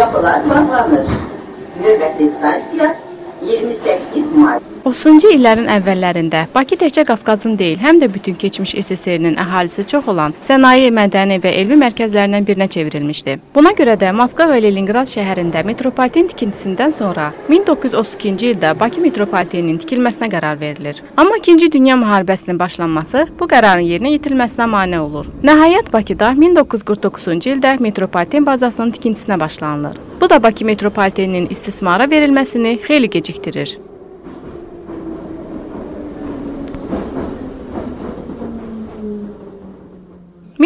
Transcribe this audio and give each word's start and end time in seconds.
Qapılar 0.00 0.40
bağlanır. 0.50 1.06
Növbəti 1.82 2.28
stansiya 2.36 2.96
28 3.42 4.32
may. 4.32 4.69
30-cu 4.80 5.28
illərin 5.34 5.68
əvvəllərində 5.68 6.46
Bakı 6.54 6.78
təkcə 6.80 7.02
Qafqazın 7.08 7.56
deyil, 7.60 7.76
həm 7.82 7.98
də 8.00 8.08
bütün 8.12 8.36
keçmiş 8.40 8.72
SSR-nin 8.80 9.36
əhalisi 9.42 9.84
çox 9.90 10.06
olan 10.08 10.32
sənaye, 10.40 10.88
mədəni 10.96 11.36
və 11.42 11.52
elmi 11.60 11.76
mərkəzlərindən 11.82 12.46
birinə 12.48 12.68
çevrilmişdi. 12.72 13.36
Buna 13.54 13.74
görə 13.76 13.98
də 14.00 14.14
Moskva 14.16 14.46
və 14.48 14.62
Leninqrad 14.64 15.10
şəhərində 15.10 15.62
metropoliten 15.68 16.30
tikintisindən 16.30 16.94
sonra 16.96 17.28
1932-ci 17.50 18.54
ildə 18.54 18.72
Bakı 18.80 19.04
metropoliteninin 19.04 19.76
tikilməsinə 19.82 20.30
qərar 20.32 20.56
verilir. 20.60 21.02
Amma 21.16 21.36
2-ci 21.42 21.68
Dünya 21.72 21.98
müharibəsinin 22.00 22.58
başlanması 22.58 23.26
bu 23.36 23.50
qərarın 23.52 23.84
yerinə 23.84 24.14
yetirilməsinə 24.16 24.70
mane 24.70 25.02
olur. 25.02 25.28
Nəhayət 25.44 25.92
Bakıda 25.92 26.32
1949-cu 26.40 27.52
ildə 27.52 27.76
metropoliten 27.84 28.48
bazasının 28.48 28.96
tikintisinə 28.96 29.40
başlanılır. 29.40 30.00
Bu 30.20 30.30
da 30.30 30.42
Bakı 30.42 30.64
metropoliteninin 30.64 31.48
istismara 31.50 32.08
verilməsini 32.08 32.78
xeyli 32.88 33.10
gecikdirir. 33.10 33.78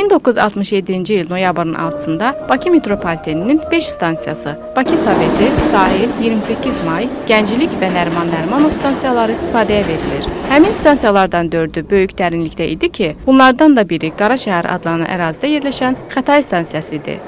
1967-ci 0.09 1.15
il 1.15 1.31
noyabrın 1.31 1.75
6-sında 1.75 2.49
Bakı 2.49 2.71
metropoliteninin 2.71 3.61
5 3.71 3.85
stansiyası 3.85 4.59
Bakı 4.77 4.99
Soveti, 4.99 5.61
Sahil, 5.71 6.09
28 6.23 6.85
may, 6.85 7.09
Gənclik 7.29 7.73
və 7.81 7.89
Nəriman 7.95 8.29
Nərimanov 8.33 8.75
stansiyaları 8.77 9.33
istifadəyə 9.33 9.85
verilir. 9.89 10.29
Həmin 10.51 10.73
stansiyalardan 10.73 11.49
4-ü 11.49 11.91
böyük 11.91 12.13
dərinlikdə 12.19 12.67
idi 12.67 12.93
ki, 12.93 13.15
bunlardan 13.27 13.77
da 13.77 13.89
biri 13.89 14.13
Qaraşəhər 14.19 14.69
adlanan 14.77 15.09
ərazidə 15.09 15.55
yerləşən 15.57 15.97
Xətay 16.13 16.43
stansiyası 16.43 16.95
idi. 17.01 17.19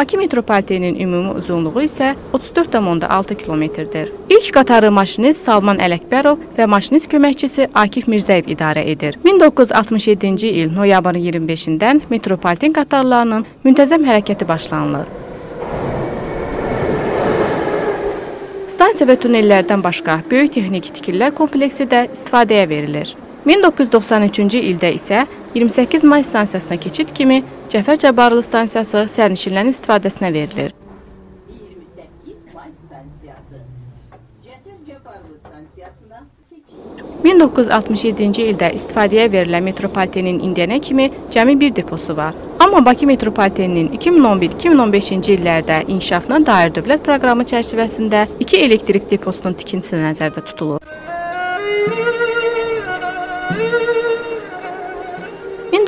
Bakı 0.00 0.16
metropoliteninin 0.18 1.00
ümumi 1.00 1.30
uzunluğu 1.30 1.82
isə 1.82 2.14
34,6 2.32 3.34
kilometrdir. 3.36 4.12
İlk 4.30 4.54
qatarı 4.54 4.90
maşinist 4.90 5.44
Salman 5.44 5.76
Ələkbərov 5.76 6.40
və 6.56 6.64
maşinist 6.66 7.10
köməkçisi 7.12 7.66
Akif 7.74 8.08
Mirzəyev 8.08 8.48
idarə 8.48 8.80
edir. 8.92 9.18
1967-ci 9.24 10.48
il 10.62 10.72
noyabrın 10.72 11.20
25-dən 11.20 12.00
metropoliten 12.10 12.72
qatarlarının 12.72 13.44
müntəzəm 13.64 14.08
hərəkəti 14.08 14.48
başlanılır. 14.48 15.04
Stansiya 18.72 19.12
və 19.12 19.20
tunellərdən 19.20 19.84
başqa 19.84 20.22
böyük 20.30 20.56
texniki 20.56 20.96
tikililər 20.96 21.36
kompleksi 21.36 21.84
də 21.84 22.06
istifadəyə 22.08 22.68
verilir. 22.72 23.12
1993-cü 23.44 24.64
ildə 24.72 24.96
isə 24.96 25.26
28 25.54 26.04
may 26.04 26.24
stansiyasına 26.24 26.80
keçid 26.80 27.12
kimi 27.12 27.42
Cəfər 27.70 28.00
Cabbarlı 28.02 28.42
stansiyası 28.42 29.04
sərnişinlərin 29.12 29.70
istifadəsinə 29.70 30.32
verilir. 30.34 30.72
28 31.50 32.40
may 32.54 32.72
stansiyası. 32.80 33.60
Cəfər 34.46 34.80
Cabbarlı 34.88 35.36
stansiyasına 35.44 36.24
keçid. 36.50 37.04
1967-ci 37.28 38.48
ildə 38.50 38.72
istifadəyə 38.74 39.28
verilən 39.36 39.62
metropolitenin 39.68 40.42
indiyənə 40.48 40.80
kimi 40.82 41.06
cəmi 41.30 41.54
bir 41.60 41.76
deposu 41.76 42.16
var. 42.16 42.34
Amma 42.58 42.82
Bakı 42.90 43.06
metropoliteninin 43.06 43.94
2011-2015-ci 44.00 45.38
illərdə 45.38 45.84
inkişafına 45.86 46.42
dair 46.46 46.74
dövlət 46.74 47.06
proqramı 47.06 47.46
çərçivəsində 47.54 48.26
2 48.48 48.64
elektrik 48.66 49.06
deposunun 49.14 49.54
tikintisi 49.62 50.02
nəzərdə 50.02 50.42
tutulur. 50.50 50.79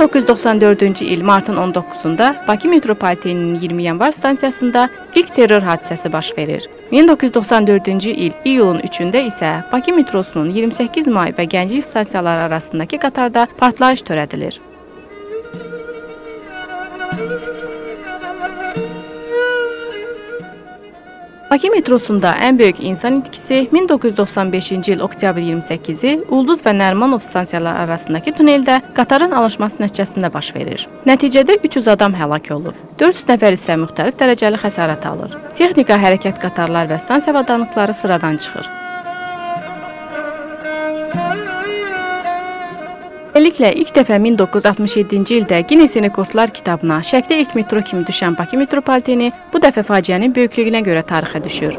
1994-cü 0.03 1.05
il 1.05 1.23
martın 1.23 1.57
19-da 1.57 2.37
Bakı 2.49 2.69
metropoliteninin 2.69 3.61
20 3.61 3.83
yanvar 3.83 4.11
stansiyasında 4.11 4.89
ilk 5.15 5.35
terror 5.35 5.63
hadisəsi 5.63 6.13
baş 6.13 6.39
verir. 6.39 6.69
1994-cü 6.93 8.11
il 8.11 8.33
iyulun 8.45 8.79
3-də 8.79 9.23
isə 9.27 9.53
Bakı 9.73 9.95
metrosunun 9.95 10.51
28 10.51 11.07
may 11.07 11.31
və 11.31 11.47
Gənclik 11.47 11.87
stansiyaları 11.87 12.41
arasındakı 12.51 12.99
qatarda 12.99 13.47
partlayış 13.59 14.03
törədilir. 14.03 14.59
Bakı 21.53 21.69
metrosunda 21.71 22.31
ən 22.41 22.59
böyük 22.59 22.79
insan 22.81 23.19
itkisi 23.21 23.69
1995-ci 23.73 24.93
il 24.93 25.01
oktyabr 25.05 25.41
28-i 25.45 26.13
Ulduz 26.33 26.63
və 26.65 26.73
Nərimanov 26.73 27.21
stansiyaları 27.21 27.83
arasındakı 27.85 28.33
tuneldə 28.39 28.79
qatarın 28.97 29.37
alışması 29.37 29.83
nəticəsində 29.83 30.31
baş 30.33 30.49
verir. 30.57 30.87
Nəticədə 31.05 31.59
300 31.61 31.91
adam 31.93 32.17
həlak 32.17 32.49
olur. 32.57 32.79
400 33.03 33.29
nəfər 33.35 33.59
isə 33.59 33.77
müxtəlif 33.83 34.17
dərəcəli 34.23 34.63
xəsarət 34.65 35.05
alır. 35.11 35.37
Texnika, 35.61 36.01
hərəkət 36.07 36.41
qatarlar 36.41 36.89
və 36.89 36.97
stansiya 37.05 37.37
avadanlıqları 37.37 38.01
sıradan 38.01 38.41
çıxır. 38.41 38.73
Beləliklə, 43.33 43.71
ilk 43.81 43.95
dəfə 43.97 44.19
1967-ci 44.21 45.39
ildə 45.41 45.63
Guinness 45.65 45.97
Rekordlar 46.05 46.51
kitabına 46.53 46.99
şərqdə 47.01 47.39
ilk 47.41 47.55
metro 47.57 47.81
kimi 47.81 48.05
düşən 48.05 48.35
Bakı 48.37 48.59
metropoliteni 48.61 49.31
bu 49.55 49.61
dəfə 49.65 49.81
faciənin 49.89 50.35
böyüklüyünə 50.37 50.83
görə 50.85 51.01
tarixə 51.09 51.41
düşür. 51.41 51.79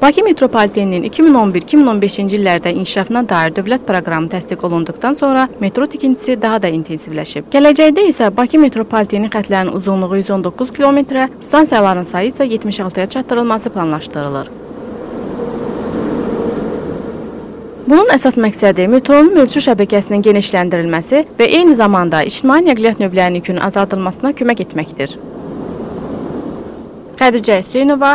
Bakı 0.00 0.24
metropoliteninin 0.24 1.04
2011-2015-ci 1.10 2.38
illərdə 2.38 2.72
inkişafına 2.72 3.26
dair 3.28 3.52
dövlət 3.52 3.84
proqramı 3.90 4.32
təsdiq 4.32 4.64
olunduqdan 4.70 5.12
sonra 5.20 5.44
metro 5.60 5.84
tikintisi 5.92 6.38
daha 6.40 6.62
da 6.62 6.72
intensivləşib. 6.72 7.52
Gələcəkdə 7.52 8.06
isə 8.14 8.30
Bakı 8.36 8.62
metropoliteni 8.64 9.28
xətlərinin 9.28 9.76
uzunluğu 9.76 10.22
119 10.22 10.72
kilometrə, 10.80 11.28
stansiyaların 11.44 12.08
sayı 12.14 12.32
isə 12.32 12.48
76-ya 12.48 13.06
çatdırılması 13.18 13.76
planlaşdırılır. 13.76 14.50
Bunun 17.90 18.06
əsas 18.14 18.36
məqsədi 18.38 18.84
metronun 18.86 19.32
mövcud 19.34 19.64
şəbəkəsinin 19.64 20.20
genişləndirilməsi 20.22 21.24
və 21.40 21.46
eyni 21.56 21.72
zamanda 21.74 22.20
ictimai 22.22 22.60
nəqliyyat 22.62 23.00
növlərinin 23.02 23.40
yükünün 23.40 23.64
azaldılmasına 23.66 24.30
kömək 24.38 24.60
etməkdir. 24.62 25.16
Xədicə 27.18 27.56
Hüseynova 27.58 28.12